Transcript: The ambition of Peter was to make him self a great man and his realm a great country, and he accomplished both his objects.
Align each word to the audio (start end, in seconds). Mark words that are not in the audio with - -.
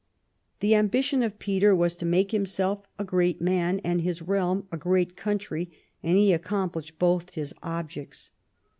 The 0.61 0.73
ambition 0.73 1.21
of 1.21 1.37
Peter 1.37 1.75
was 1.75 1.95
to 1.97 2.07
make 2.07 2.33
him 2.33 2.47
self 2.47 2.87
a 2.97 3.03
great 3.03 3.39
man 3.39 3.77
and 3.83 4.01
his 4.01 4.23
realm 4.23 4.67
a 4.71 4.75
great 4.77 5.15
country, 5.15 5.69
and 6.01 6.17
he 6.17 6.33
accomplished 6.33 6.97
both 6.97 7.35
his 7.35 7.53
objects. 7.61 8.31